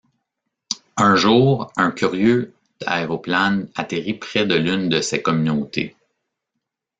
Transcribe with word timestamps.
Un 0.97 1.15
jour, 1.15 1.71
un 1.77 1.91
curieux 1.91 2.55
aéroplane 2.87 3.69
atterrit 3.75 4.15
près 4.15 4.47
de 4.47 4.55
l'une 4.55 4.89
de 4.89 4.99
ces 4.99 5.21
communautés. 5.21 5.95